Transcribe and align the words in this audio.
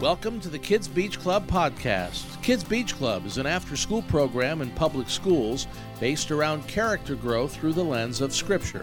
Welcome 0.00 0.40
to 0.40 0.48
the 0.48 0.58
Kids 0.58 0.88
Beach 0.88 1.20
Club 1.20 1.46
podcast. 1.46 2.42
Kids 2.42 2.64
Beach 2.64 2.94
Club 2.96 3.26
is 3.26 3.36
an 3.36 3.44
after 3.44 3.76
school 3.76 4.00
program 4.00 4.62
in 4.62 4.70
public 4.70 5.10
schools 5.10 5.66
based 6.00 6.30
around 6.30 6.66
character 6.66 7.14
growth 7.14 7.54
through 7.54 7.74
the 7.74 7.84
lens 7.84 8.22
of 8.22 8.34
Scripture. 8.34 8.82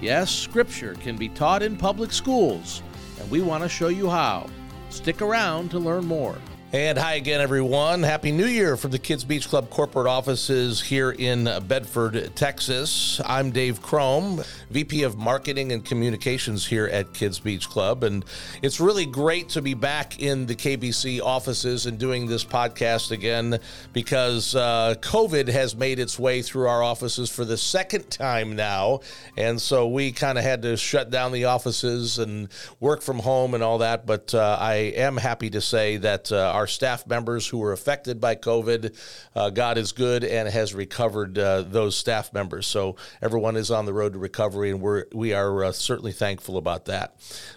Yes, 0.00 0.34
Scripture 0.34 0.94
can 0.96 1.16
be 1.16 1.28
taught 1.28 1.62
in 1.62 1.76
public 1.76 2.10
schools, 2.10 2.82
and 3.20 3.30
we 3.30 3.40
want 3.40 3.62
to 3.62 3.68
show 3.68 3.86
you 3.86 4.10
how. 4.10 4.48
Stick 4.90 5.22
around 5.22 5.70
to 5.70 5.78
learn 5.78 6.04
more. 6.04 6.36
And 6.70 6.98
hi 6.98 7.14
again, 7.14 7.40
everyone. 7.40 8.02
Happy 8.02 8.30
New 8.30 8.44
Year 8.44 8.76
from 8.76 8.90
the 8.90 8.98
Kids 8.98 9.24
Beach 9.24 9.48
Club 9.48 9.70
corporate 9.70 10.06
offices 10.06 10.82
here 10.82 11.12
in 11.12 11.48
Bedford, 11.66 12.32
Texas. 12.36 13.22
I'm 13.24 13.52
Dave 13.52 13.80
Crome, 13.80 14.42
VP 14.68 15.02
of 15.04 15.16
Marketing 15.16 15.72
and 15.72 15.82
Communications 15.82 16.66
here 16.66 16.84
at 16.84 17.14
Kids 17.14 17.38
Beach 17.38 17.70
Club. 17.70 18.04
And 18.04 18.22
it's 18.60 18.80
really 18.80 19.06
great 19.06 19.48
to 19.50 19.62
be 19.62 19.72
back 19.72 20.20
in 20.20 20.44
the 20.44 20.54
KBC 20.54 21.22
offices 21.22 21.86
and 21.86 21.98
doing 21.98 22.26
this 22.26 22.44
podcast 22.44 23.12
again 23.12 23.60
because 23.94 24.54
uh, 24.54 24.94
COVID 25.00 25.48
has 25.48 25.74
made 25.74 25.98
its 25.98 26.18
way 26.18 26.42
through 26.42 26.68
our 26.68 26.82
offices 26.82 27.30
for 27.30 27.46
the 27.46 27.56
second 27.56 28.10
time 28.10 28.56
now. 28.56 29.00
And 29.38 29.58
so 29.58 29.88
we 29.88 30.12
kind 30.12 30.36
of 30.36 30.44
had 30.44 30.60
to 30.62 30.76
shut 30.76 31.08
down 31.08 31.32
the 31.32 31.46
offices 31.46 32.18
and 32.18 32.50
work 32.78 33.00
from 33.00 33.20
home 33.20 33.54
and 33.54 33.62
all 33.62 33.78
that. 33.78 34.04
But 34.04 34.34
uh, 34.34 34.58
I 34.60 34.74
am 34.74 35.16
happy 35.16 35.48
to 35.48 35.62
say 35.62 35.96
that. 35.96 36.30
Uh, 36.30 36.56
our 36.58 36.66
staff 36.66 37.06
members 37.06 37.46
who 37.46 37.58
were 37.58 37.72
affected 37.72 38.20
by 38.20 38.34
COVID. 38.34 38.92
Uh, 39.32 39.50
God 39.50 39.78
is 39.78 39.92
good 39.92 40.24
and 40.24 40.48
has 40.48 40.74
recovered 40.74 41.38
uh, 41.38 41.62
those 41.62 41.94
staff 41.94 42.32
members. 42.32 42.66
So 42.66 42.96
everyone 43.22 43.54
is 43.56 43.70
on 43.70 43.86
the 43.86 43.92
road 43.92 44.14
to 44.14 44.18
recovery, 44.18 44.70
and 44.70 44.80
we're 44.80 45.04
we 45.14 45.32
are 45.32 45.64
uh, 45.64 45.72
certainly 45.72 46.10
thankful 46.10 46.56
about 46.56 46.86
that. 46.86 47.14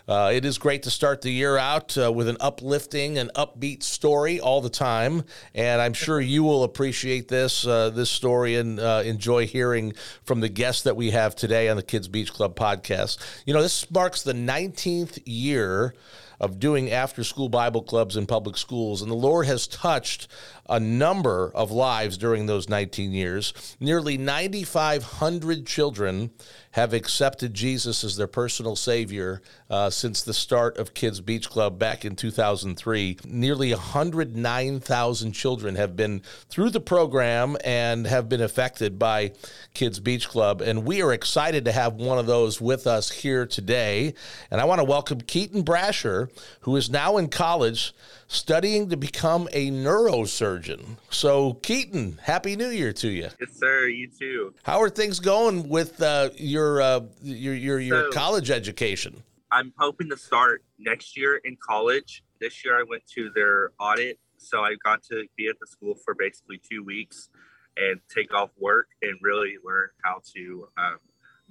Uh, 0.07 0.29
it 0.31 0.45
is 0.45 0.59
great 0.59 0.83
to 0.83 0.91
start 0.91 1.23
the 1.23 1.31
year 1.31 1.57
out 1.57 1.97
uh, 1.97 2.11
with 2.11 2.27
an 2.27 2.37
uplifting 2.39 3.17
and 3.17 3.31
upbeat 3.33 3.81
story 3.81 4.39
all 4.39 4.61
the 4.61 4.69
time, 4.69 5.23
and 5.55 5.81
I'm 5.81 5.93
sure 5.93 6.21
you 6.21 6.43
will 6.43 6.63
appreciate 6.63 7.27
this 7.27 7.65
uh, 7.65 7.89
this 7.89 8.11
story 8.11 8.55
and 8.55 8.79
enjoy 8.79 9.47
hearing 9.47 9.93
from 10.25 10.41
the 10.41 10.49
guests 10.49 10.83
that 10.83 10.95
we 10.95 11.09
have 11.09 11.35
today 11.35 11.69
on 11.69 11.75
the 11.75 11.83
Kids 11.83 12.07
Beach 12.07 12.31
Club 12.31 12.55
podcast. 12.55 13.17
You 13.47 13.55
know, 13.55 13.63
this 13.63 13.89
marks 13.89 14.21
the 14.21 14.33
19th 14.33 15.23
year 15.25 15.95
of 16.41 16.59
doing 16.59 16.91
after 16.91 17.23
school 17.23 17.47
Bible 17.47 17.83
clubs 17.83 18.17
in 18.17 18.25
public 18.25 18.57
schools. 18.57 19.01
And 19.01 19.09
the 19.09 19.15
Lord 19.15 19.45
has 19.45 19.67
touched 19.67 20.27
a 20.69 20.79
number 20.79 21.51
of 21.53 21.71
lives 21.71 22.17
during 22.17 22.45
those 22.45 22.69
19 22.69 23.11
years. 23.11 23.75
Nearly 23.79 24.17
9,500 24.17 25.65
children 25.65 26.31
have 26.71 26.93
accepted 26.93 27.53
Jesus 27.53 28.03
as 28.03 28.15
their 28.15 28.27
personal 28.27 28.75
Savior 28.75 29.41
uh, 29.69 29.89
since 29.89 30.21
the 30.21 30.33
start 30.33 30.77
of 30.77 30.93
Kids 30.93 31.19
Beach 31.19 31.49
Club 31.49 31.77
back 31.77 32.05
in 32.05 32.15
2003. 32.15 33.17
Nearly 33.25 33.73
109,000 33.73 35.31
children 35.33 35.75
have 35.75 35.95
been 35.95 36.21
through 36.49 36.69
the 36.69 36.79
program 36.79 37.57
and 37.65 38.07
have 38.07 38.29
been 38.29 38.41
affected 38.41 38.97
by 38.97 39.33
Kids 39.73 39.99
Beach 39.99 40.29
Club. 40.29 40.61
And 40.61 40.85
we 40.85 41.01
are 41.01 41.11
excited 41.11 41.65
to 41.65 41.73
have 41.73 41.95
one 41.95 42.17
of 42.17 42.25
those 42.25 42.61
with 42.61 42.87
us 42.87 43.11
here 43.11 43.45
today. 43.45 44.13
And 44.49 44.61
I 44.61 44.65
want 44.65 44.79
to 44.79 44.85
welcome 44.85 45.19
Keaton 45.19 45.63
Brasher, 45.63 46.29
who 46.61 46.77
is 46.77 46.89
now 46.89 47.17
in 47.17 47.27
college 47.27 47.93
studying 48.31 48.89
to 48.89 48.97
become 48.97 49.47
a 49.51 49.69
neurosurgeon. 49.69 50.97
So, 51.09 51.53
Keaton, 51.55 52.19
Happy 52.23 52.55
New 52.55 52.69
Year 52.69 52.93
to 52.93 53.09
you. 53.09 53.27
Yes, 53.39 53.53
sir. 53.53 53.87
You 53.87 54.07
too. 54.07 54.53
How 54.63 54.81
are 54.81 54.89
things 54.89 55.19
going 55.19 55.67
with 55.67 56.01
uh, 56.01 56.29
your, 56.35 56.81
uh, 56.81 57.01
your 57.21 57.53
your 57.53 57.79
your 57.79 58.11
so, 58.11 58.11
college 58.11 58.49
education? 58.49 59.23
I'm 59.51 59.73
hoping 59.77 60.09
to 60.09 60.17
start 60.17 60.63
next 60.79 61.17
year 61.17 61.41
in 61.43 61.57
college. 61.57 62.23
This 62.39 62.63
year, 62.63 62.79
I 62.79 62.83
went 62.89 63.05
to 63.15 63.29
their 63.35 63.71
audit, 63.79 64.17
so 64.37 64.61
I 64.61 64.75
got 64.83 65.03
to 65.03 65.25
be 65.35 65.47
at 65.47 65.59
the 65.59 65.67
school 65.67 65.95
for 66.05 66.15
basically 66.15 66.59
two 66.69 66.83
weeks 66.83 67.29
and 67.77 67.99
take 68.13 68.33
off 68.33 68.49
work 68.57 68.87
and 69.01 69.19
really 69.21 69.55
learn 69.63 69.89
how 70.03 70.21
to 70.35 70.67
um, 70.77 70.97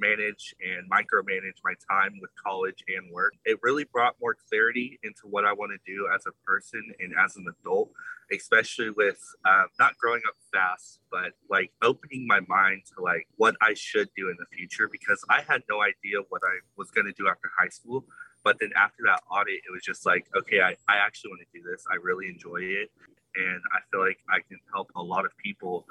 manage 0.00 0.54
and 0.60 0.90
micromanage 0.90 1.60
my 1.62 1.74
time 1.88 2.18
with 2.20 2.30
college 2.42 2.82
and 2.88 3.12
work. 3.12 3.34
It 3.44 3.58
really 3.62 3.84
brought 3.84 4.16
more 4.20 4.36
clarity 4.48 4.98
into 5.02 5.22
what 5.24 5.44
I 5.44 5.52
want 5.52 5.72
to 5.72 5.92
do 5.92 6.08
as 6.14 6.26
a 6.26 6.32
person 6.44 6.82
and 6.98 7.12
as 7.22 7.36
an 7.36 7.46
adult, 7.60 7.90
especially 8.32 8.90
with 8.90 9.20
uh, 9.44 9.64
not 9.78 9.96
growing 9.98 10.22
up 10.26 10.34
fast, 10.52 11.00
but 11.10 11.32
like 11.48 11.70
opening 11.82 12.26
my 12.26 12.40
mind 12.48 12.82
to 12.96 13.02
like 13.02 13.28
what 13.36 13.54
I 13.60 13.74
should 13.74 14.08
do 14.16 14.30
in 14.30 14.36
the 14.38 14.46
future 14.56 14.88
because 14.90 15.22
I 15.28 15.42
had 15.42 15.62
no 15.68 15.82
idea 15.82 16.24
what 16.30 16.42
I 16.44 16.58
was 16.76 16.90
going 16.90 17.06
to 17.06 17.12
do 17.12 17.28
after 17.28 17.50
high 17.58 17.68
school. 17.68 18.04
But 18.42 18.58
then 18.58 18.70
after 18.74 19.02
that 19.04 19.20
audit, 19.30 19.60
it 19.68 19.70
was 19.70 19.82
just 19.82 20.06
like, 20.06 20.26
okay, 20.34 20.62
I, 20.62 20.70
I 20.88 20.96
actually 20.96 21.32
want 21.32 21.42
to 21.42 21.58
do 21.58 21.62
this. 21.70 21.84
I 21.90 21.96
really 21.96 22.28
enjoy 22.28 22.62
it. 22.62 22.90
And 23.36 23.60
I 23.72 23.80
feel 23.90 24.00
like 24.00 24.18
I 24.28 24.40
can 24.48 24.58
help 24.72 24.90
a 24.96 25.02
lot 25.02 25.24
of 25.26 25.36
people 25.36 25.86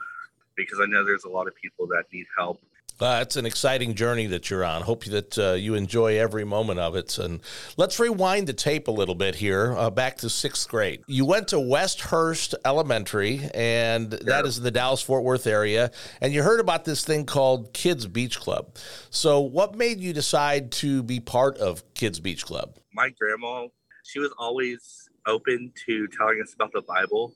because 0.55 0.79
I 0.81 0.85
know 0.85 1.05
there's 1.05 1.23
a 1.23 1.29
lot 1.29 1.47
of 1.47 1.55
people 1.55 1.87
that 1.87 2.05
need 2.11 2.25
help 2.35 2.59
uh, 3.01 3.19
it's 3.21 3.35
an 3.35 3.45
exciting 3.45 3.95
journey 3.95 4.25
that 4.27 4.49
you're 4.49 4.63
on. 4.63 4.81
Hope 4.81 5.05
that 5.05 5.37
uh, 5.37 5.53
you 5.53 5.75
enjoy 5.75 6.19
every 6.19 6.43
moment 6.43 6.79
of 6.79 6.95
it. 6.95 7.17
And 7.17 7.39
let's 7.77 7.99
rewind 7.99 8.47
the 8.47 8.53
tape 8.53 8.87
a 8.87 8.91
little 8.91 9.15
bit 9.15 9.35
here, 9.35 9.73
uh, 9.77 9.89
back 9.89 10.17
to 10.17 10.29
sixth 10.29 10.67
grade. 10.67 11.01
You 11.07 11.25
went 11.25 11.47
to 11.49 11.59
Westhurst 11.59 12.55
Elementary, 12.65 13.49
and 13.53 14.11
that 14.11 14.45
is 14.45 14.57
in 14.57 14.63
the 14.63 14.71
Dallas 14.71 15.01
Fort 15.01 15.23
Worth 15.23 15.47
area. 15.47 15.91
And 16.21 16.33
you 16.33 16.43
heard 16.43 16.59
about 16.59 16.85
this 16.85 17.03
thing 17.05 17.25
called 17.25 17.73
Kids 17.73 18.05
Beach 18.05 18.39
Club. 18.39 18.75
So, 19.09 19.39
what 19.39 19.75
made 19.75 19.99
you 19.99 20.13
decide 20.13 20.71
to 20.73 21.03
be 21.03 21.19
part 21.19 21.57
of 21.57 21.83
Kids 21.93 22.19
Beach 22.19 22.45
Club? 22.45 22.77
My 22.93 23.09
grandma, 23.19 23.67
she 24.03 24.19
was 24.19 24.31
always 24.37 25.09
open 25.25 25.71
to 25.85 26.07
telling 26.07 26.41
us 26.41 26.53
about 26.53 26.73
the 26.73 26.81
Bible, 26.81 27.33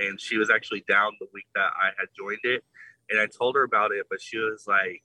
and 0.00 0.20
she 0.20 0.38
was 0.38 0.50
actually 0.50 0.84
down 0.88 1.12
the 1.20 1.26
week 1.32 1.46
that 1.54 1.70
I 1.80 1.88
had 1.98 2.08
joined 2.16 2.40
it 2.44 2.64
and 3.10 3.20
I 3.20 3.26
told 3.26 3.54
her 3.56 3.62
about 3.62 3.92
it, 3.92 4.06
but 4.10 4.20
she 4.20 4.38
was 4.38 4.66
like, 4.66 5.02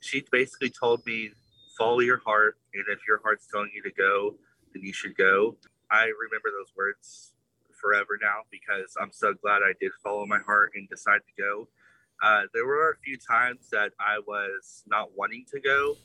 she 0.00 0.24
basically 0.30 0.70
told 0.70 1.04
me, 1.06 1.30
follow 1.78 2.00
your 2.00 2.18
heart, 2.18 2.58
and 2.74 2.84
if 2.88 3.00
your 3.06 3.20
heart's 3.22 3.46
telling 3.46 3.70
you 3.74 3.82
to 3.82 3.90
go, 3.96 4.34
then 4.74 4.82
you 4.82 4.92
should 4.92 5.16
go. 5.16 5.56
I 5.90 6.04
remember 6.04 6.50
those 6.56 6.72
words 6.76 7.32
forever 7.80 8.18
now 8.20 8.42
because 8.50 8.94
I'm 9.00 9.12
so 9.12 9.34
glad 9.34 9.62
I 9.62 9.72
did 9.80 9.92
follow 10.02 10.24
my 10.26 10.38
heart 10.38 10.72
and 10.74 10.88
decide 10.88 11.20
to 11.26 11.42
go. 11.42 11.68
Uh, 12.22 12.42
there 12.54 12.66
were 12.66 12.90
a 12.90 12.96
few 12.98 13.16
times 13.16 13.68
that 13.70 13.90
I 13.98 14.20
was 14.26 14.84
not 14.86 15.10
wanting 15.16 15.44
to 15.52 15.60
go, 15.60 15.96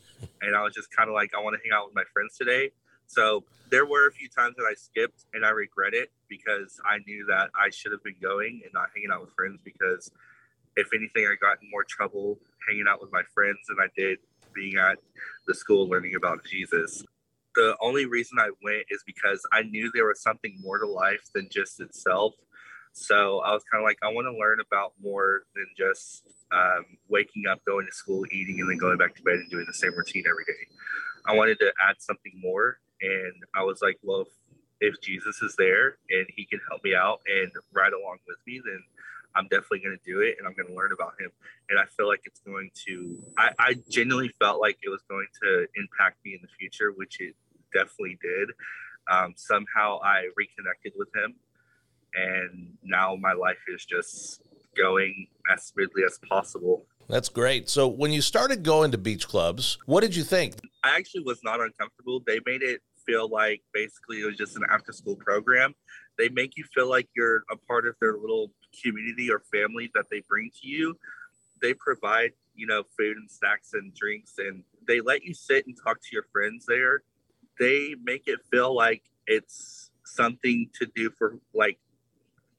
and 0.41 0.55
I 0.55 0.63
was 0.63 0.73
just 0.73 0.89
kind 0.91 1.09
of 1.09 1.13
like, 1.13 1.31
I 1.35 1.41
want 1.41 1.55
to 1.55 1.61
hang 1.63 1.77
out 1.77 1.85
with 1.85 1.95
my 1.95 2.05
friends 2.11 2.35
today. 2.37 2.71
So 3.05 3.43
there 3.69 3.85
were 3.85 4.07
a 4.07 4.11
few 4.11 4.27
times 4.27 4.55
that 4.57 4.65
I 4.69 4.73
skipped, 4.73 5.25
and 5.33 5.45
I 5.45 5.49
regret 5.49 5.93
it 5.93 6.11
because 6.27 6.79
I 6.85 6.97
knew 7.05 7.25
that 7.29 7.51
I 7.55 7.69
should 7.69 7.91
have 7.91 8.03
been 8.03 8.17
going 8.21 8.61
and 8.63 8.73
not 8.73 8.89
hanging 8.95 9.11
out 9.13 9.21
with 9.21 9.33
friends 9.33 9.59
because 9.63 10.11
if 10.77 10.93
anything, 10.93 11.25
I 11.25 11.35
got 11.41 11.61
in 11.61 11.69
more 11.69 11.83
trouble 11.83 12.39
hanging 12.69 12.85
out 12.87 13.01
with 13.01 13.11
my 13.11 13.23
friends 13.33 13.57
than 13.67 13.77
I 13.81 13.87
did 13.97 14.19
being 14.53 14.77
at 14.77 14.97
the 15.47 15.53
school 15.53 15.89
learning 15.89 16.15
about 16.15 16.45
Jesus. 16.45 17.03
The 17.55 17.75
only 17.81 18.05
reason 18.05 18.37
I 18.39 18.51
went 18.63 18.85
is 18.89 19.03
because 19.05 19.41
I 19.51 19.63
knew 19.63 19.91
there 19.93 20.05
was 20.05 20.21
something 20.21 20.57
more 20.61 20.77
to 20.77 20.87
life 20.87 21.27
than 21.33 21.49
just 21.51 21.79
itself. 21.79 22.35
So 22.93 23.39
I 23.39 23.51
was 23.53 23.63
kind 23.71 23.81
of 23.81 23.85
like, 23.85 23.97
I 24.03 24.07
want 24.07 24.25
to 24.25 24.37
learn 24.37 24.59
about 24.59 24.93
more 25.01 25.41
than 25.55 25.65
just 25.75 26.23
um, 26.51 26.85
waking 27.09 27.45
up, 27.49 27.63
going 27.65 27.85
to 27.85 27.91
school, 27.91 28.25
eating, 28.31 28.59
and 28.59 28.69
then 28.69 28.77
going 28.77 28.97
back 28.97 29.15
to 29.15 29.23
bed 29.23 29.35
and 29.35 29.49
doing 29.49 29.65
the 29.67 29.73
same 29.73 29.95
routine 29.95 30.23
every 30.29 30.45
day. 30.45 30.67
I 31.25 31.35
wanted 31.35 31.59
to 31.59 31.71
add 31.87 31.95
something 31.99 32.33
more. 32.41 32.79
And 33.01 33.33
I 33.55 33.63
was 33.63 33.81
like, 33.81 33.97
well, 34.03 34.21
if, 34.21 34.27
if 34.79 35.01
Jesus 35.01 35.41
is 35.41 35.55
there 35.57 35.97
and 36.09 36.25
he 36.35 36.45
can 36.45 36.59
help 36.69 36.83
me 36.83 36.95
out 36.95 37.21
and 37.27 37.51
ride 37.73 37.93
along 37.93 38.17
with 38.27 38.37
me, 38.45 38.61
then 38.63 38.81
I'm 39.37 39.45
definitely 39.45 39.79
going 39.79 39.97
to 39.97 40.11
do 40.11 40.21
it 40.21 40.35
and 40.39 40.47
I'm 40.47 40.53
going 40.55 40.67
to 40.67 40.73
learn 40.73 40.91
about 40.91 41.13
him. 41.19 41.29
And 41.69 41.79
I 41.79 41.85
feel 41.95 42.07
like 42.07 42.21
it's 42.25 42.39
going 42.39 42.71
to, 42.87 43.17
I, 43.37 43.51
I 43.59 43.75
genuinely 43.89 44.33
felt 44.39 44.59
like 44.59 44.77
it 44.83 44.89
was 44.89 45.01
going 45.09 45.27
to 45.43 45.67
impact 45.75 46.17
me 46.25 46.33
in 46.33 46.39
the 46.41 46.47
future, 46.59 46.91
which 46.91 47.19
it 47.19 47.35
definitely 47.73 48.17
did. 48.21 48.49
Um, 49.09 49.35
somehow 49.37 49.99
I 50.03 50.29
reconnected 50.35 50.93
with 50.97 51.09
him 51.15 51.35
and 52.15 52.73
now 52.83 53.15
my 53.15 53.33
life 53.33 53.57
is 53.67 53.85
just 53.85 54.41
going 54.75 55.27
as 55.53 55.63
smoothly 55.67 56.03
as 56.05 56.19
possible. 56.27 56.85
That's 57.07 57.29
great. 57.29 57.69
So 57.69 57.87
when 57.87 58.11
you 58.11 58.21
started 58.21 58.63
going 58.63 58.91
to 58.91 58.97
beach 58.97 59.27
clubs, 59.27 59.77
what 59.85 60.01
did 60.01 60.15
you 60.15 60.23
think? 60.23 60.55
I 60.83 60.97
actually 60.97 61.23
was 61.23 61.39
not 61.43 61.61
uncomfortable. 61.61 62.21
They 62.25 62.39
made 62.45 62.63
it 62.63 62.81
feel 63.05 63.29
like 63.29 63.61
basically 63.73 64.21
it 64.21 64.25
was 64.25 64.35
just 64.35 64.55
an 64.57 64.63
after 64.69 64.91
school 64.91 65.15
program. 65.15 65.73
They 66.17 66.29
make 66.29 66.57
you 66.57 66.65
feel 66.75 66.89
like 66.89 67.07
you're 67.15 67.43
a 67.51 67.55
part 67.67 67.87
of 67.87 67.95
their 68.01 68.17
little 68.17 68.51
community 68.83 69.31
or 69.31 69.41
family 69.51 69.91
that 69.95 70.05
they 70.09 70.21
bring 70.27 70.51
to 70.61 70.67
you. 70.67 70.97
They 71.61 71.73
provide, 71.73 72.31
you 72.55 72.67
know, 72.67 72.83
food 72.97 73.17
and 73.17 73.29
snacks 73.29 73.71
and 73.73 73.93
drinks, 73.93 74.33
and 74.37 74.63
they 74.87 75.01
let 75.01 75.23
you 75.23 75.33
sit 75.33 75.65
and 75.67 75.75
talk 75.81 76.01
to 76.01 76.09
your 76.11 76.25
friends 76.31 76.65
there. 76.67 77.01
They 77.59 77.95
make 78.03 78.27
it 78.27 78.39
feel 78.51 78.75
like 78.75 79.03
it's 79.25 79.91
something 80.05 80.69
to 80.79 80.87
do 80.95 81.09
for 81.17 81.39
like 81.53 81.79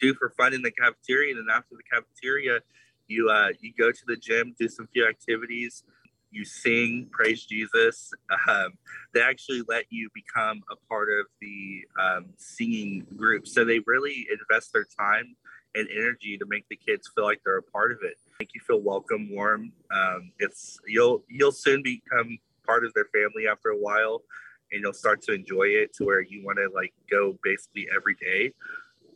do 0.00 0.14
for 0.14 0.30
fun 0.30 0.54
in 0.54 0.62
the 0.62 0.70
cafeteria, 0.72 1.36
and 1.36 1.48
then 1.48 1.54
after 1.54 1.76
the 1.76 1.82
cafeteria, 1.82 2.60
you 3.06 3.28
uh, 3.30 3.48
you 3.60 3.72
go 3.78 3.90
to 3.90 4.02
the 4.06 4.16
gym, 4.16 4.54
do 4.58 4.68
some 4.68 4.88
few 4.92 5.06
activities. 5.06 5.84
you 6.30 6.44
sing 6.44 7.08
praise 7.10 7.44
jesus 7.44 8.12
um, 8.48 8.72
they 9.14 9.20
actually 9.22 9.62
let 9.68 9.84
you 9.90 10.08
become 10.14 10.62
a 10.70 10.76
part 10.88 11.08
of 11.08 11.26
the 11.40 11.80
um, 12.00 12.26
singing 12.36 13.06
group 13.16 13.46
so 13.46 13.64
they 13.64 13.80
really 13.86 14.26
invest 14.30 14.72
their 14.72 14.86
time 14.98 15.34
and 15.74 15.88
energy 15.90 16.38
to 16.38 16.46
make 16.46 16.68
the 16.68 16.76
kids 16.76 17.10
feel 17.14 17.24
like 17.24 17.40
they're 17.44 17.58
a 17.58 17.62
part 17.62 17.92
of 17.92 17.98
it. 18.02 18.16
Make 18.40 18.50
you 18.54 18.60
feel 18.60 18.80
welcome 18.80 19.28
warm. 19.30 19.72
Um, 19.90 20.32
it's 20.38 20.80
you'll 20.86 21.24
you'll 21.28 21.52
soon 21.52 21.82
become 21.82 22.38
part 22.66 22.84
of 22.84 22.92
their 22.94 23.06
family 23.06 23.48
after 23.48 23.70
a 23.70 23.76
while 23.76 24.22
and 24.72 24.82
you'll 24.82 24.92
start 24.92 25.22
to 25.22 25.32
enjoy 25.32 25.64
it 25.64 25.94
to 25.94 26.04
where 26.04 26.20
you 26.20 26.44
want 26.44 26.58
to 26.58 26.68
like 26.74 26.92
go 27.10 27.38
basically 27.42 27.88
every 27.94 28.14
day 28.14 28.52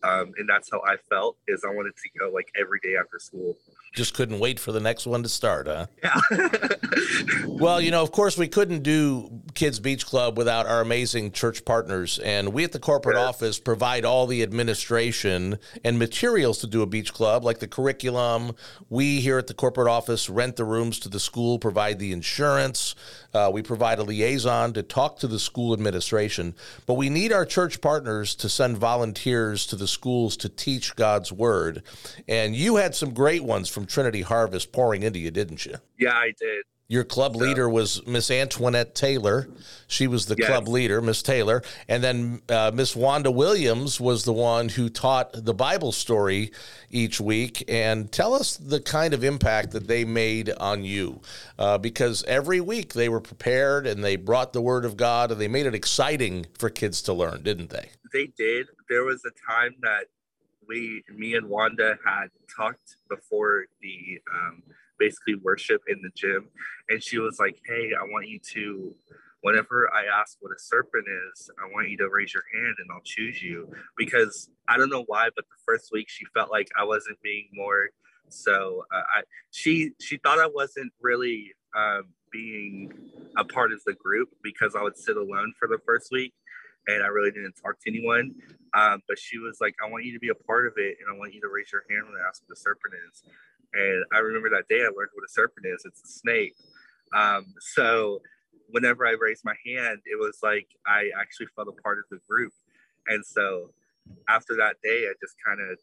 um, 0.05 0.33
and 0.39 0.49
that's 0.49 0.71
how 0.71 0.81
i 0.87 0.97
felt 1.09 1.37
is 1.49 1.65
i 1.65 1.75
wanted 1.75 1.93
to 1.97 2.19
go 2.19 2.31
like 2.31 2.49
every 2.59 2.79
day 2.83 2.97
after 2.97 3.19
school 3.19 3.57
just 3.93 4.15
couldn't 4.15 4.39
wait 4.39 4.59
for 4.59 4.73
the 4.73 4.81
next 4.81 5.07
one 5.07 5.23
to 5.23 5.29
start, 5.29 5.67
huh? 5.67 5.87
Yeah. 6.03 6.19
well, 7.47 7.79
you 7.79 7.91
know, 7.91 8.03
of 8.03 8.11
course, 8.11 8.39
we 8.39 8.49
couldn't 8.49 8.83
do 8.83 9.43
Kids 9.53 9.81
Beach 9.81 10.07
Club 10.07 10.39
without 10.39 10.67
our 10.67 10.81
amazing 10.81 11.33
church 11.33 11.65
partners. 11.67 12.19
And 12.21 12.55
we 12.55 12.65
at 12.65 12.73
the 12.73 12.79
corporate 12.79 13.17
yes. 13.17 13.29
office 13.29 13.61
provide 13.61 14.07
all 14.07 14.27
the 14.27 14.43
administration 14.43 15.59
and 15.85 15.99
materials 15.99 16.59
to 16.61 16.67
do 16.67 16.81
a 16.81 16.87
beach 16.87 17.13
club, 17.13 17.45
like 17.45 17.59
the 17.59 17.69
curriculum. 17.69 18.53
We 18.89 19.21
here 19.21 19.37
at 19.37 19.47
the 19.47 19.55
corporate 19.55 19.89
office 19.89 20.31
rent 20.31 20.57
the 20.57 20.65
rooms 20.65 20.99
to 21.01 21.11
the 21.11 21.21
school, 21.21 21.59
provide 21.59 21.99
the 21.99 22.13
insurance. 22.13 22.95
Uh, 23.35 23.51
we 23.53 23.61
provide 23.61 23.99
a 23.99 24.05
liaison 24.05 24.73
to 24.73 24.83
talk 24.83 25.19
to 25.19 25.27
the 25.27 25.39
school 25.39 25.75
administration. 25.75 26.55
But 26.87 26.95
we 26.95 27.11
need 27.11 27.31
our 27.31 27.45
church 27.45 27.83
partners 27.83 28.35
to 28.37 28.49
send 28.49 28.79
volunteers 28.79 29.67
to 29.67 29.77
the 29.77 29.87
schools 29.93 30.37
to 30.39 30.49
teach 30.49 30.97
God's 30.97 31.31
word. 31.33 31.83
And 32.27 32.57
you 32.57 32.77
had 32.77 32.95
some 32.95 33.15
great 33.15 33.45
ones 33.45 33.69
from 33.69 33.87
Trinity 33.87 34.23
Harvest 34.23 34.73
pouring 34.73 35.03
into 35.03 35.19
you, 35.19 35.31
didn't 35.31 35.67
you? 35.67 35.77
Yeah, 35.99 36.15
I 36.15 36.33
did. 36.39 36.65
Your 36.93 37.05
club 37.05 37.37
leader 37.37 37.71
was 37.71 38.07
Miss 38.07 38.31
Antoinette 38.31 38.95
Taylor. 38.95 39.49
She 39.87 40.07
was 40.07 40.27
the 40.27 40.37
yes. 40.39 40.47
club 40.47 40.69
leader, 40.69 41.01
Miss 41.01 41.23
Taylor. 41.23 41.63
And 41.89 42.05
then 42.05 42.43
uh, 42.51 42.71
Miss 42.75 42.95
Wanda 42.95 43.31
Williams 43.31 43.99
was 43.99 44.25
the 44.25 44.33
one 44.35 44.69
who 44.69 44.91
taught 44.91 45.31
the 45.33 45.55
Bible 45.55 45.93
story 45.93 46.53
each 46.91 47.19
week. 47.19 47.65
And 47.67 48.13
tell 48.13 48.35
us 48.35 48.59
the 48.59 48.79
kind 48.79 49.15
of 49.15 49.25
impact 49.25 49.71
that 49.71 49.89
they 49.89 50.05
made 50.05 50.51
on 50.51 50.85
you. 50.85 51.23
Uh, 51.59 51.79
because 51.79 52.25
every 52.25 52.61
week 52.61 52.93
they 52.93 53.09
were 53.09 53.23
prepared 53.23 53.87
and 53.87 54.05
they 54.05 54.17
brought 54.17 54.53
the 54.53 54.61
Word 54.61 54.85
of 54.85 54.99
God 54.99 55.33
and 55.33 55.41
they 55.41 55.49
made 55.49 55.65
it 55.65 55.75
exciting 55.75 56.45
for 56.59 56.69
kids 56.69 57.01
to 57.05 57.15
learn, 57.15 57.43
didn't 57.43 57.71
they? 57.71 57.89
They 58.13 58.27
did. 58.37 58.67
There 58.91 59.05
was 59.05 59.23
a 59.25 59.51
time 59.51 59.77
that 59.81 60.09
we, 60.69 61.03
me 61.09 61.37
and 61.37 61.49
Wanda 61.49 61.97
had 62.05 62.29
talked 62.55 62.97
before 63.09 63.65
the 63.81 64.21
um, 64.31 64.63
basically 65.03 65.35
worship 65.43 65.83
in 65.89 66.01
the 66.03 66.11
gym, 66.15 66.49
and 66.89 67.03
she 67.03 67.19
was 67.19 67.39
like, 67.39 67.57
"Hey, 67.67 67.91
I 67.99 68.05
want 68.05 68.29
you 68.29 68.39
to." 68.55 68.95
Whenever 69.45 69.91
I 69.93 70.05
ask 70.21 70.37
what 70.41 70.53
a 70.53 70.59
serpent 70.59 71.05
is, 71.27 71.51
I 71.61 71.67
want 71.75 71.91
you 71.91 71.97
to 71.97 72.09
raise 72.09 72.33
your 72.33 72.45
hand 72.55 72.77
and 72.79 72.89
I'll 72.95 73.03
choose 73.05 73.43
you. 73.43 73.69
Because 73.99 74.49
I 74.69 74.77
don't 74.77 74.89
know 74.89 75.03
why, 75.09 75.31
but 75.35 75.45
the 75.51 75.61
first 75.67 75.91
week 75.93 76.09
she 76.09 76.25
felt 76.33 76.49
like 76.53 76.69
I 76.79 76.85
wasn't 76.85 77.21
being 77.23 77.49
more 77.53 77.89
so 78.33 78.85
uh, 78.95 79.03
I, 79.19 79.23
she 79.51 79.91
she 80.01 80.17
thought 80.19 80.39
I 80.39 80.47
wasn't 80.47 80.93
really 81.01 81.53
um, 81.77 82.05
being 82.33 82.93
a 83.37 83.45
part 83.45 83.73
of 83.73 83.81
the 83.85 83.95
group 83.95 84.31
because 84.43 84.75
I 84.75 84.83
would 84.83 84.97
sit 84.97 85.17
alone 85.17 85.53
for 85.59 85.69
the 85.69 85.79
first 85.85 86.09
week 86.11 86.35
and 86.89 87.03
I 87.03 87.09
really 87.09 87.31
didn't 87.31 87.55
talk 87.63 87.79
to 87.81 87.91
anyone. 87.91 88.35
Um, 88.75 89.01
but 89.07 89.19
she 89.19 89.39
was 89.39 89.59
like, 89.61 89.75
I 89.85 89.91
want 89.91 90.05
you 90.05 90.13
to 90.15 90.19
be 90.19 90.31
a 90.31 90.35
part 90.35 90.67
of 90.67 90.73
it, 90.77 90.97
and 90.99 91.15
I 91.15 91.17
want 91.17 91.35
you 91.35 91.41
to 91.43 91.49
raise 91.49 91.71
your 91.71 91.85
hand 91.89 92.07
when 92.07 92.21
I 92.21 92.27
ask 92.27 92.43
what 92.47 92.57
a 92.57 92.61
serpent 92.61 92.95
is. 93.13 93.23
And 93.75 94.05
I 94.13 94.19
remember 94.19 94.51
that 94.51 94.69
day 94.69 94.81
I 94.81 94.91
learned 94.97 95.11
what 95.15 95.25
a 95.27 95.33
serpent 95.33 95.67
is. 95.67 95.83
It's 95.85 96.03
a 96.05 96.09
snake. 96.09 96.55
Um, 97.17 97.47
so 97.75 98.21
whenever 98.71 99.07
I 99.07 99.17
raised 99.21 99.45
my 99.45 99.55
hand, 99.67 100.01
it 100.05 100.19
was 100.19 100.39
like 100.43 100.67
I 100.87 101.11
actually 101.19 101.47
felt 101.55 101.69
a 101.69 101.83
part 101.83 101.99
of 101.99 102.05
the 102.11 102.19
group. 102.29 102.53
And 103.09 103.25
so 103.25 103.71
after 104.29 104.57
that 104.57 104.77
day, 104.83 105.07
I 105.09 105.13
just 105.21 105.37
kind 105.45 105.61
of 105.61 105.79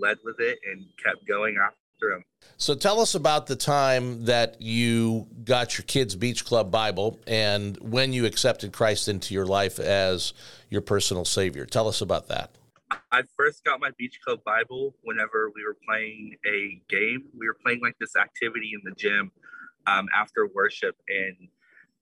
led 0.00 0.18
with 0.24 0.40
it 0.40 0.58
and 0.70 0.84
kept 1.02 1.26
going 1.26 1.56
after 1.62 2.12
him. 2.12 2.24
So 2.56 2.74
tell 2.74 3.00
us 3.00 3.14
about 3.14 3.46
the 3.46 3.56
time 3.56 4.24
that 4.26 4.60
you 4.60 5.26
got 5.44 5.76
your 5.76 5.84
kids' 5.84 6.14
beach 6.14 6.44
club 6.44 6.70
Bible 6.70 7.18
and 7.26 7.76
when 7.80 8.12
you 8.12 8.26
accepted 8.26 8.72
Christ 8.72 9.08
into 9.08 9.34
your 9.34 9.46
life 9.46 9.78
as 9.78 10.32
your 10.70 10.80
personal 10.80 11.24
savior. 11.24 11.66
Tell 11.66 11.88
us 11.88 12.00
about 12.00 12.28
that. 12.28 12.50
I 12.90 13.22
first 13.36 13.64
got 13.64 13.80
my 13.80 13.90
beach 13.98 14.18
club 14.24 14.40
Bible 14.44 14.94
whenever 15.02 15.50
we 15.54 15.64
were 15.64 15.76
playing 15.86 16.36
a 16.46 16.80
game. 16.88 17.24
We 17.38 17.46
were 17.46 17.56
playing 17.62 17.80
like 17.82 17.96
this 17.98 18.16
activity 18.16 18.72
in 18.74 18.80
the 18.84 18.94
gym 18.94 19.30
um, 19.86 20.08
after 20.14 20.48
worship, 20.54 20.96
and 21.08 21.48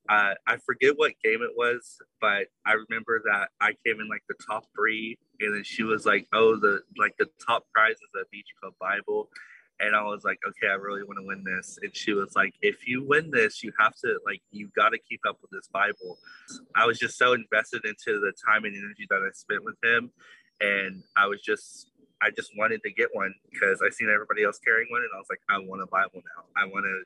uh, 0.08 0.34
I 0.46 0.56
forget 0.64 0.96
what 0.96 1.12
game 1.22 1.42
it 1.42 1.56
was, 1.56 1.98
but 2.20 2.46
I 2.64 2.74
remember 2.74 3.22
that 3.24 3.48
I 3.60 3.72
came 3.84 4.00
in 4.00 4.08
like 4.08 4.22
the 4.28 4.36
top 4.48 4.64
three, 4.76 5.18
and 5.40 5.54
then 5.54 5.64
she 5.64 5.82
was 5.82 6.06
like, 6.06 6.26
"Oh, 6.32 6.56
the 6.56 6.82
like 6.98 7.16
the 7.18 7.28
top 7.44 7.64
prize 7.74 7.96
is 7.96 8.20
a 8.20 8.24
beach 8.30 8.48
club 8.60 8.74
Bible," 8.80 9.28
and 9.80 9.94
I 9.94 10.02
was 10.02 10.24
like, 10.24 10.38
okay, 10.46 10.68
I 10.68 10.74
really 10.74 11.02
want 11.02 11.18
to 11.20 11.26
win 11.26 11.44
this. 11.44 11.78
And 11.82 11.94
she 11.94 12.12
was 12.12 12.34
like, 12.34 12.54
if 12.62 12.86
you 12.86 13.04
win 13.04 13.30
this, 13.30 13.62
you 13.62 13.72
have 13.78 13.94
to 13.96 14.18
like, 14.24 14.40
you 14.50 14.70
got 14.74 14.90
to 14.90 14.98
keep 14.98 15.20
up 15.28 15.38
with 15.42 15.50
this 15.50 15.68
Bible. 15.68 16.18
I 16.74 16.86
was 16.86 16.98
just 16.98 17.18
so 17.18 17.34
invested 17.34 17.84
into 17.84 18.20
the 18.20 18.32
time 18.46 18.64
and 18.64 18.74
energy 18.74 19.06
that 19.10 19.16
I 19.16 19.30
spent 19.34 19.64
with 19.64 19.76
him, 19.82 20.10
and 20.60 21.02
I 21.16 21.26
was 21.26 21.40
just, 21.42 21.90
I 22.22 22.30
just 22.30 22.50
wanted 22.56 22.82
to 22.82 22.90
get 22.92 23.08
one 23.12 23.34
because 23.50 23.82
I 23.86 23.90
seen 23.90 24.08
everybody 24.12 24.44
else 24.44 24.58
carrying 24.58 24.88
one, 24.90 25.02
and 25.02 25.10
I 25.14 25.18
was 25.18 25.26
like, 25.30 25.40
I 25.48 25.58
want 25.58 25.82
a 25.82 25.86
Bible 25.86 26.22
now. 26.24 26.44
I 26.56 26.66
want 26.66 26.84
to 26.84 27.02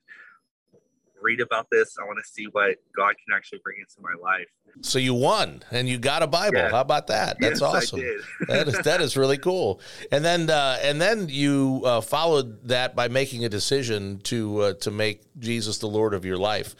read 1.22 1.40
about 1.40 1.68
this. 1.70 1.98
I 1.98 2.04
want 2.04 2.18
to 2.22 2.30
see 2.30 2.46
what 2.46 2.76
God 2.96 3.14
can 3.24 3.34
actually 3.34 3.60
bring 3.62 3.78
into 3.78 4.00
my 4.00 4.14
life. 4.20 4.46
So 4.82 4.98
you 4.98 5.14
won 5.14 5.62
and 5.70 5.88
you 5.88 5.98
got 5.98 6.22
a 6.22 6.26
Bible. 6.26 6.58
Yeah. 6.58 6.70
How 6.70 6.80
about 6.80 7.08
that? 7.08 7.36
That's 7.40 7.60
yes, 7.60 7.62
awesome. 7.62 8.00
that 8.48 8.68
is 8.68 8.78
that 8.78 9.00
is 9.00 9.16
really 9.16 9.38
cool. 9.38 9.80
And 10.12 10.24
then 10.24 10.48
uh, 10.48 10.78
and 10.82 11.00
then 11.00 11.28
you 11.28 11.82
uh, 11.84 12.00
followed 12.00 12.68
that 12.68 12.94
by 12.94 13.08
making 13.08 13.44
a 13.44 13.48
decision 13.48 14.20
to 14.24 14.60
uh, 14.60 14.72
to 14.74 14.90
make 14.90 15.22
Jesus 15.38 15.78
the 15.78 15.88
Lord 15.88 16.14
of 16.14 16.24
your 16.24 16.38
life. 16.38 16.74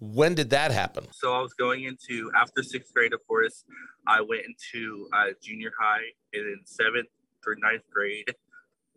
When 0.00 0.34
did 0.34 0.50
that 0.50 0.70
happen? 0.70 1.06
So 1.12 1.32
I 1.32 1.40
was 1.40 1.52
going 1.54 1.84
into 1.84 2.30
after 2.34 2.62
sixth 2.62 2.92
grade, 2.92 3.12
of 3.12 3.20
course. 3.28 3.64
I 4.06 4.22
went 4.22 4.42
into 4.46 5.08
uh, 5.12 5.26
junior 5.42 5.72
high, 5.78 6.02
and 6.32 6.46
in 6.46 6.60
seventh 6.64 7.08
through 7.44 7.56
ninth 7.60 7.84
grade, 7.92 8.34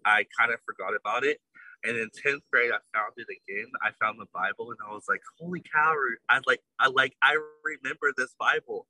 I 0.05 0.25
kind 0.37 0.51
of 0.51 0.59
forgot 0.65 0.95
about 0.95 1.23
it 1.23 1.39
and 1.83 1.97
in 1.97 2.09
10th 2.09 2.41
grade, 2.51 2.71
I 2.71 2.79
found 2.97 3.13
it 3.17 3.27
again. 3.29 3.67
I 3.81 3.91
found 3.99 4.19
the 4.19 4.27
Bible 4.33 4.71
and 4.71 4.79
I 4.87 4.93
was 4.93 5.03
like, 5.09 5.21
holy 5.39 5.61
cow, 5.61 5.93
I 6.29 6.39
like, 6.47 6.61
I 6.79 6.87
like, 6.87 7.15
I 7.21 7.37
remember 7.63 8.13
this 8.15 8.33
Bible. 8.39 8.87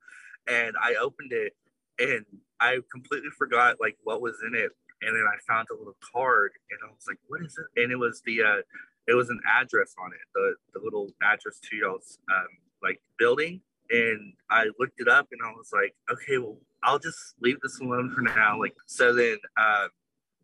And 0.47 0.75
I 0.79 0.95
opened 0.95 1.31
it 1.31 1.53
and 1.97 2.25
I 2.59 2.79
completely 2.91 3.29
forgot 3.37 3.77
like 3.81 3.97
what 4.03 4.21
was 4.21 4.35
in 4.45 4.55
it. 4.55 4.71
And 5.05 5.15
then 5.15 5.25
I 5.27 5.37
found 5.47 5.67
a 5.71 5.77
little 5.77 5.95
card 6.13 6.51
and 6.71 6.79
I 6.87 6.93
was 6.93 7.05
like, 7.07 7.19
what 7.27 7.41
is 7.41 7.57
it? 7.57 7.81
And 7.81 7.91
it 7.91 7.97
was 7.97 8.21
the, 8.25 8.43
uh, 8.43 8.61
it 9.07 9.13
was 9.13 9.29
an 9.29 9.39
address 9.47 9.93
on 9.99 10.11
it, 10.11 10.19
the, 10.33 10.55
the 10.73 10.83
little 10.83 11.09
address 11.21 11.59
to 11.69 11.75
y'all's 11.75 12.17
um, 12.33 12.47
like 12.81 13.01
building. 13.19 13.61
And 13.89 14.33
I 14.49 14.65
looked 14.79 14.99
it 14.99 15.07
up 15.07 15.27
and 15.31 15.41
I 15.45 15.51
was 15.51 15.69
like, 15.73 15.93
okay, 16.11 16.37
well, 16.37 16.57
I'll 16.83 16.99
just 16.99 17.35
leave 17.41 17.59
this 17.61 17.79
alone 17.79 18.11
for 18.15 18.21
now. 18.21 18.59
Like, 18.59 18.75
so 18.87 19.13
then 19.13 19.37
um, 19.57 19.89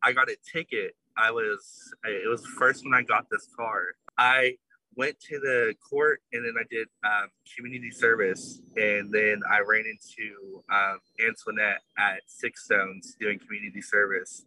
I 0.04 0.12
got 0.12 0.30
a 0.30 0.36
ticket 0.52 0.96
I 1.20 1.32
was, 1.32 1.94
it 2.06 2.30
was 2.30 2.42
the 2.42 2.50
first 2.50 2.86
when 2.86 2.94
I 2.94 3.02
got 3.02 3.26
this 3.30 3.48
card. 3.56 3.96
I 4.18 4.56
went 5.00 5.18
to 5.22 5.40
the 5.40 5.74
court 5.90 6.20
and 6.34 6.44
then 6.46 6.56
I 6.60 6.66
did 6.70 6.88
um, 7.06 7.30
community 7.56 7.90
service. 7.90 8.62
And 8.76 9.12
then 9.14 9.40
I 9.50 9.60
ran 9.66 9.86
into 9.86 10.62
um, 10.70 11.00
Antoinette 11.26 11.82
at 11.98 12.20
Six 12.28 12.66
Stones 12.66 13.16
doing 13.20 13.40
community 13.40 13.82
service. 13.82 14.46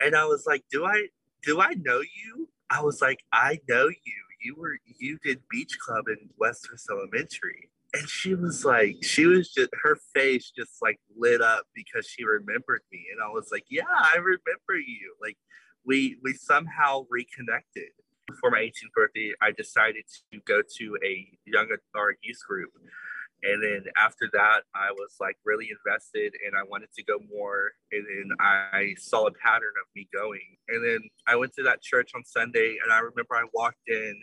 And 0.00 0.14
I 0.14 0.24
was 0.24 0.44
like, 0.46 0.62
do 0.70 0.86
I, 0.86 1.08
do 1.42 1.60
I 1.60 1.74
know 1.74 2.00
you? 2.00 2.48
I 2.70 2.80
was 2.80 3.02
like, 3.02 3.18
I 3.32 3.58
know 3.68 3.88
you. 3.88 4.20
You 4.40 4.54
were, 4.56 4.78
you 5.00 5.18
did 5.24 5.40
beach 5.50 5.76
club 5.84 6.04
in 6.06 6.30
Westhurst 6.38 6.86
Elementary. 6.88 7.68
And 7.92 8.08
she 8.08 8.36
was 8.36 8.64
like, 8.64 8.96
she 9.02 9.26
was 9.26 9.50
just, 9.52 9.70
her 9.82 9.98
face 10.14 10.52
just 10.56 10.80
like 10.80 11.00
lit 11.16 11.42
up 11.42 11.64
because 11.74 12.06
she 12.06 12.22
remembered 12.24 12.82
me. 12.92 13.02
And 13.10 13.20
I 13.20 13.32
was 13.32 13.48
like, 13.50 13.64
yeah, 13.68 13.82
I 13.90 14.16
remember 14.18 14.76
you. 14.76 15.16
Like, 15.20 15.38
we 15.84 16.18
we 16.22 16.34
somehow 16.34 17.06
reconnected. 17.10 17.90
For 18.40 18.50
my 18.50 18.58
18th 18.58 18.92
birthday, 18.94 19.32
I 19.40 19.52
decided 19.52 20.04
to 20.32 20.40
go 20.44 20.60
to 20.78 20.98
a 21.04 21.26
young 21.46 21.68
or 21.94 22.14
youth 22.22 22.40
group. 22.46 22.70
And 23.42 23.62
then 23.62 23.84
after 23.96 24.28
that, 24.32 24.62
I 24.74 24.90
was 24.92 25.14
like 25.20 25.36
really 25.44 25.70
invested 25.70 26.34
and 26.44 26.56
I 26.56 26.64
wanted 26.68 26.88
to 26.96 27.04
go 27.04 27.18
more. 27.32 27.70
And 27.92 28.04
then 28.04 28.36
I 28.40 28.94
saw 28.98 29.26
a 29.26 29.32
pattern 29.32 29.72
of 29.80 29.86
me 29.94 30.08
going. 30.12 30.56
And 30.68 30.84
then 30.84 30.98
I 31.26 31.36
went 31.36 31.54
to 31.54 31.62
that 31.62 31.80
church 31.80 32.10
on 32.14 32.24
Sunday 32.24 32.76
and 32.82 32.92
I 32.92 32.98
remember 32.98 33.36
I 33.36 33.44
walked 33.54 33.86
in 33.86 34.20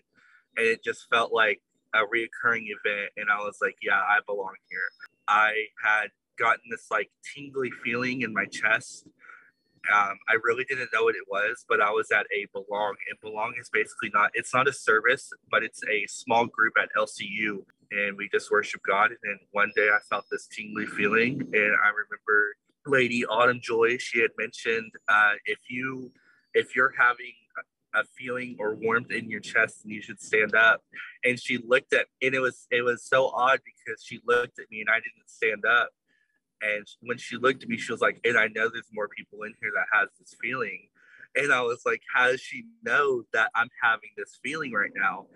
and 0.57 0.65
it 0.67 0.83
just 0.83 1.07
felt 1.09 1.33
like 1.33 1.61
a 1.93 1.99
reoccurring 1.99 2.65
event. 2.67 3.11
And 3.15 3.29
I 3.31 3.37
was 3.37 3.57
like, 3.61 3.77
yeah, 3.81 3.99
I 3.99 4.19
belong 4.25 4.55
here. 4.69 4.79
I 5.27 5.53
had 5.83 6.07
gotten 6.37 6.63
this 6.69 6.87
like 6.91 7.09
tingly 7.33 7.71
feeling 7.83 8.21
in 8.21 8.33
my 8.33 8.45
chest 8.45 9.07
Um, 9.93 10.17
I 10.29 10.37
really 10.43 10.63
didn't 10.63 10.89
know 10.93 11.03
what 11.03 11.15
it 11.15 11.25
was, 11.29 11.65
but 11.67 11.81
I 11.81 11.91
was 11.91 12.11
at 12.11 12.25
a 12.33 12.47
Belong. 12.53 12.95
And 13.09 13.19
Belong 13.21 13.53
is 13.59 13.69
basically 13.69 14.09
not, 14.13 14.31
it's 14.33 14.53
not 14.53 14.67
a 14.67 14.73
service, 14.73 15.31
but 15.49 15.63
it's 15.63 15.81
a 15.89 16.05
small 16.07 16.45
group 16.45 16.73
at 16.81 16.89
LCU. 16.97 17.63
And 17.91 18.17
we 18.17 18.29
just 18.29 18.51
worship 18.51 18.81
God. 18.87 19.11
And 19.11 19.19
then 19.23 19.39
one 19.51 19.71
day 19.75 19.89
I 19.89 19.99
felt 20.09 20.25
this 20.31 20.47
tingly 20.47 20.85
feeling. 20.85 21.41
And 21.41 21.75
I 21.83 21.89
remember 21.89 22.55
Lady 22.85 23.25
Autumn 23.25 23.59
Joy, 23.61 23.97
she 23.97 24.19
had 24.19 24.31
mentioned 24.37 24.91
uh, 25.07 25.33
if 25.45 25.59
you, 25.69 26.11
if 26.53 26.75
you're 26.75 26.93
having 26.97 27.33
a 27.95 28.03
feeling 28.17 28.55
or 28.59 28.75
warmth 28.75 29.11
in 29.11 29.29
your 29.29 29.39
chest 29.39 29.83
and 29.83 29.93
you 29.93 30.01
should 30.01 30.21
stand 30.21 30.53
up 30.53 30.83
and 31.23 31.39
she 31.39 31.57
looked 31.65 31.93
at 31.93 32.07
and 32.21 32.35
it 32.35 32.39
was 32.39 32.67
it 32.69 32.81
was 32.81 33.03
so 33.03 33.29
odd 33.29 33.59
because 33.63 34.03
she 34.03 34.19
looked 34.27 34.59
at 34.59 34.69
me 34.69 34.81
and 34.81 34.89
i 34.89 34.95
didn't 34.95 35.27
stand 35.27 35.63
up 35.65 35.91
and 36.65 36.87
when 37.01 37.17
she 37.17 37.37
looked 37.37 37.63
at 37.63 37.69
me, 37.69 37.77
she 37.77 37.91
was 37.91 38.01
like, 38.01 38.19
and 38.23 38.37
I 38.37 38.47
know 38.47 38.69
there's 38.69 38.89
more 38.93 39.07
people 39.07 39.43
in 39.43 39.53
here 39.61 39.71
that 39.75 39.85
has 39.97 40.09
this 40.19 40.35
feeling. 40.41 40.87
And 41.35 41.51
I 41.51 41.61
was 41.61 41.81
like, 41.85 42.01
how 42.13 42.31
does 42.31 42.41
she 42.41 42.63
know 42.83 43.23
that 43.33 43.51
I'm 43.53 43.69
having 43.81 44.09
this 44.17 44.39
feeling 44.41 44.71
right 44.71 44.91
now? 44.95 45.27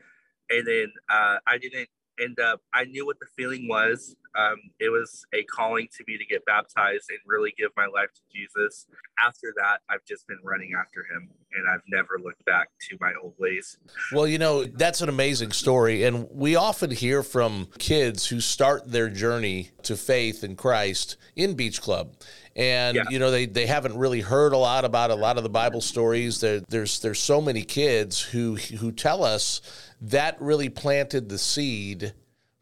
And 0.50 0.66
then 0.66 0.88
uh, 1.10 1.38
I 1.46 1.58
didn't 1.58 1.90
end 2.22 2.40
up, 2.40 2.62
I 2.74 2.86
knew 2.86 3.06
what 3.06 3.20
the 3.20 3.28
feeling 3.36 3.68
was. 3.68 4.16
Um, 4.38 4.58
it 4.80 4.90
was 4.90 5.26
a 5.34 5.44
calling 5.44 5.88
to 5.98 6.04
me 6.08 6.18
to 6.18 6.26
get 6.26 6.46
baptized 6.46 7.10
and 7.10 7.20
really 7.26 7.54
give 7.58 7.72
my 7.76 7.88
life 7.88 8.10
to 8.14 8.22
Jesus. 8.34 8.86
After 9.24 9.54
that, 9.58 9.80
I've 9.90 10.06
just 10.06 10.28
been 10.28 10.40
running 10.44 10.74
after 10.80 11.02
him 11.02 11.30
and 11.54 11.68
I've 11.70 11.82
never 11.88 12.20
looked 12.24 12.46
back 12.46 12.70
to 12.90 12.98
my 13.00 13.14
old 13.22 13.34
ways. 13.40 13.78
Well, 14.14 14.28
you 14.28 14.38
know, 14.38 14.66
that's 14.66 15.02
an 15.02 15.10
amazing 15.10 15.52
story. 15.52 16.04
And 16.04 16.28
we 16.32 16.56
often 16.56 16.92
hear 16.92 17.24
from 17.24 17.70
kids 17.80 18.28
who 18.28 18.40
start 18.40 18.92
their 18.92 19.10
journey 19.10 19.72
to 19.84 19.96
faith 19.98 20.44
in 20.44 20.56
Christ 20.56 21.18
in 21.36 21.56
Beach 21.56 21.82
Club. 21.82 22.16
And 22.56 22.98
yeah. 22.98 23.04
you 23.10 23.20
know 23.20 23.32
they, 23.32 23.46
they 23.46 23.68
haven't 23.68 23.98
really 23.98 24.20
heard 24.20 24.52
a 24.52 24.58
lot 24.58 24.84
about 24.84 25.12
a 25.12 25.16
lot 25.16 25.38
of 25.38 25.44
the 25.44 25.50
Bible 25.50 25.80
stories. 25.80 26.42
There, 26.42 26.60
there's 26.60 27.00
there's 27.00 27.20
so 27.20 27.40
many 27.40 27.64
kids 27.64 28.20
who 28.20 28.56
who 28.56 28.92
tell 28.92 29.24
us 29.24 29.62
that 30.02 30.40
really 30.42 30.70
planted 30.70 31.30
the 31.30 31.38
seed 31.38 32.14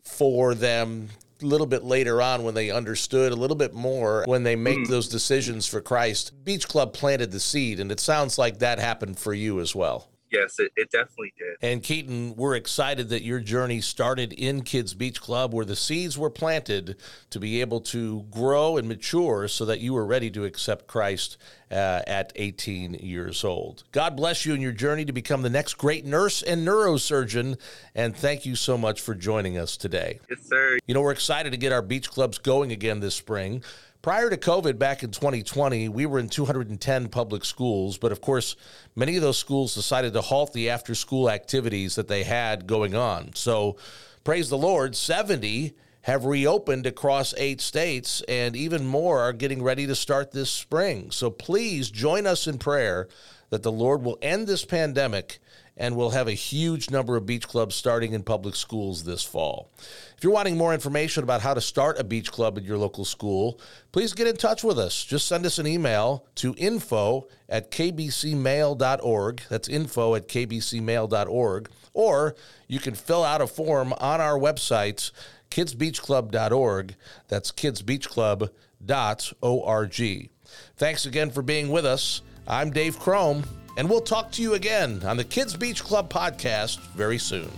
for 0.03 0.56
them 0.56 1.10
a 1.41 1.46
little 1.46 1.67
bit 1.67 1.84
later 1.84 2.22
on 2.22 2.44
when 2.44 2.56
they 2.56 2.72
understood 2.72 3.32
a 3.32 3.36
little 3.36 3.56
bit 3.56 3.74
more 3.74 4.24
when 4.25 4.44
they 4.44 4.56
make 4.56 4.79
mm. 4.79 4.88
those 4.88 5.08
decisions 5.08 5.67
for 5.67 5.82
Christ. 5.82 6.32
Beach 6.44 6.67
Club 6.67 6.94
planted 6.94 7.32
the 7.32 7.39
seed, 7.39 7.79
and 7.79 7.91
it 7.91 8.00
sounds 8.00 8.38
like 8.38 8.60
that 8.60 8.79
happened 8.79 9.20
for 9.20 9.34
you 9.34 9.60
as 9.60 9.75
well. 9.75 10.10
Yes, 10.31 10.60
it, 10.60 10.72
it 10.75 10.91
definitely 10.91 11.34
did. 11.38 11.55
And 11.62 11.81
Keaton, 11.81 12.36
we're 12.36 12.55
excited 12.55 13.10
that 13.10 13.24
your 13.24 13.39
journey 13.39 13.79
started 13.81 14.34
in 14.34 14.63
Kids 14.63 14.93
Beach 14.93 15.22
Club, 15.22 15.53
where 15.53 15.65
the 15.65 15.75
seeds 15.75 16.17
were 16.17 16.29
planted 16.29 16.98
to 17.29 17.39
be 17.39 17.62
able 17.62 17.79
to 17.81 18.25
grow 18.29 18.77
and 18.77 18.88
mature 18.88 19.48
so 19.48 19.65
that 19.65 19.79
you 19.79 19.93
were 19.93 20.05
ready 20.05 20.29
to 20.31 20.43
accept 20.43 20.88
Christ 20.88 21.38
uh, 21.72 22.01
at 22.07 22.31
18 22.36 22.96
years 22.96 23.43
old. 23.43 23.84
God 23.91 24.15
bless 24.15 24.46
you 24.46 24.53
in 24.53 24.62
your 24.62 24.72
journey 24.72 25.05
to 25.05 25.13
become 25.13 25.41
the 25.41 25.50
next 25.50 25.75
great 25.75 26.05
nurse 26.05 26.41
and 26.41 26.67
neurosurgeon. 26.67 27.57
And 27.96 28.15
thank 28.15 28.46
you 28.46 28.55
so 28.55 28.77
much 28.77 29.01
for 29.01 29.15
joining 29.15 29.57
us 29.57 29.77
today. 29.77 30.19
Yes, 30.29 30.39
sir. 30.43 30.77
You 30.88 30.93
know, 30.93 31.01
we're 31.01 31.12
excited 31.12 31.51
to 31.51 31.57
get 31.57 31.72
our 31.72 31.81
beach 31.81 32.10
clubs 32.10 32.38
going 32.38 32.72
again 32.72 33.00
this 33.00 33.15
spring. 33.15 33.63
Prior 34.01 34.30
to 34.30 34.38
COVID 34.38 34.77
back 34.77 35.04
in 35.04 35.12
2020, 35.12 35.89
we 35.89 36.06
were 36.06 36.20
in 36.20 36.30
210 36.30 37.10
public 37.10 37.44
schools, 37.44 37.98
but 37.98 38.12
of 38.12 38.22
course, 38.22 38.56
many 38.96 39.16
of 39.16 39.22
those 39.22 39.39
schools 39.39 39.74
decided 39.74 40.13
to 40.13 40.22
halt 40.22 40.54
the 40.54 40.70
after 40.70 40.94
school 40.94 41.30
activities 41.30 41.96
that 41.96 42.08
they 42.08 42.24
had 42.24 42.68
going 42.68 42.96
on. 42.96 43.32
So, 43.34 43.77
praise 44.24 44.50
the 44.50 44.58
Lord, 44.58 44.96
70 44.96 45.74
have 46.01 46.25
reopened 46.25 46.86
across 46.86 47.34
eight 47.38 47.60
states, 47.60 48.22
and 48.30 48.56
even 48.56 48.86
more 48.86 49.20
are 49.20 49.34
getting 49.34 49.63
ready 49.63 49.88
to 49.88 49.96
start 49.96 50.32
this 50.32 50.51
spring. 50.51 51.10
So, 51.12 51.32
please 51.32 51.89
join 51.89 52.27
us 52.27 52.46
in 52.48 52.60
prayer 52.60 53.10
that 53.50 53.63
the 53.63 53.72
Lord 53.72 54.04
will 54.04 54.20
end 54.22 54.48
this 54.48 54.63
pandemic 54.63 55.39
and 55.77 55.96
we'll 55.96 56.10
have 56.10 56.27
a 56.27 56.34
huge 56.34 56.89
number 56.89 57.15
of 57.15 57.25
beach 57.25 57.48
clubs 57.48 57.75
starting 57.75 58.13
in 58.13 58.24
public 58.24 58.55
schools 58.55 59.03
this 59.03 59.24
fall. 59.24 59.72
If 60.17 60.24
you're 60.24 60.34
wanting 60.34 60.57
more 60.57 60.74
information 60.74 61.24
about 61.24 61.41
how 61.41 61.53
to 61.53 61.62
start 61.62 62.00
a 62.00 62.03
beach 62.03 62.31
club 62.31 62.57
at 62.57 62.63
your 62.63 62.77
local 62.77 63.05
school, 63.05 63.60
please 63.91 64.13
get 64.13 64.27
in 64.27 64.36
touch 64.36 64.63
with 64.63 64.79
us. 64.79 65.05
Just 65.05 65.27
send 65.27 65.46
us 65.46 65.60
an 65.60 65.67
email 65.67 66.25
to 66.36 66.55
info 66.57 67.27
at 67.48 67.69
kbcmail.org. 67.69 69.41
That's 69.50 69.69
info 69.69 70.15
at 70.15 70.27
kbcmail.org. 70.27 71.69
Or 71.93 72.36
you 72.67 72.79
can 72.79 72.96
fill 72.96 73.24
out 73.24 73.41
a 73.41 73.48
form 73.48 73.93
on 74.00 74.19
our 74.19 74.38
website, 74.38 75.12
kidsbeachclub.org. 75.51 76.96
That's 77.27 77.51
kidsbeachclub.org. 77.51 80.29
Thanks 80.75 81.05
again 81.05 81.29
for 81.29 81.43
being 81.43 81.69
with 81.69 81.86
us. 81.86 82.22
I'm 82.48 82.72
Dave 82.72 83.00
Crome 83.00 83.43
and 83.77 83.89
we'll 83.89 84.01
talk 84.01 84.31
to 84.34 84.41
you 84.41 84.55
again 84.55 85.01
on 85.05 85.15
the 85.15 85.24
Kids 85.24 85.55
Beach 85.55 85.84
Club 85.84 86.12
podcast 86.12 86.79
very 86.96 87.19
soon. 87.19 87.50